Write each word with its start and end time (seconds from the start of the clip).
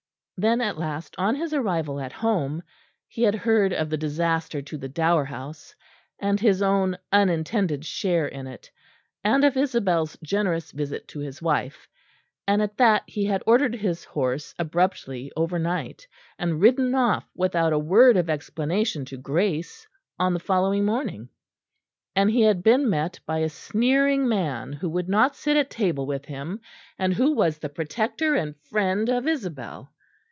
Then, 0.37 0.59
at 0.59 0.75
last, 0.79 1.13
on 1.19 1.35
his 1.35 1.53
arrival 1.53 1.99
at 1.99 2.11
home, 2.11 2.63
he 3.07 3.21
had 3.21 3.35
heard 3.35 3.71
of 3.73 3.91
the 3.91 3.97
disaster 3.97 4.59
to 4.63 4.75
the 4.75 4.89
Dower 4.89 5.25
House, 5.25 5.75
and 6.17 6.39
his 6.39 6.63
own 6.63 6.97
unintended 7.11 7.85
share 7.85 8.25
in 8.27 8.47
it; 8.47 8.71
and 9.23 9.43
of 9.43 9.55
Isabel's 9.55 10.17
generous 10.23 10.71
visit 10.71 11.07
to 11.09 11.19
his 11.19 11.43
wife; 11.43 11.87
and 12.47 12.59
at 12.59 12.77
that 12.77 13.03
he 13.05 13.25
had 13.25 13.43
ordered 13.45 13.75
his 13.75 14.03
horse 14.03 14.55
abruptly 14.57 15.31
over 15.37 15.59
night 15.59 16.07
and 16.39 16.59
ridden 16.59 16.95
off 16.95 17.29
without 17.35 17.71
a 17.71 17.77
word 17.77 18.17
of 18.17 18.27
explanation 18.27 19.05
to 19.05 19.17
Grace 19.17 19.85
on 20.17 20.33
the 20.33 20.39
following 20.39 20.85
morning. 20.85 21.29
And 22.15 22.31
he 22.31 22.41
had 22.41 22.63
been 22.63 22.89
met 22.89 23.19
by 23.27 23.41
a 23.41 23.47
sneering 23.49 24.27
man 24.27 24.73
who 24.73 24.89
would 24.89 25.07
not 25.07 25.35
sit 25.35 25.55
at 25.55 25.69
table 25.69 26.07
with 26.07 26.25
him, 26.25 26.61
and 26.97 27.13
who 27.13 27.35
was 27.35 27.59
the 27.59 27.69
protector 27.69 28.33
and 28.33 28.55
friend 28.61 29.07
of 29.07 29.27
Isabel. 29.27 29.93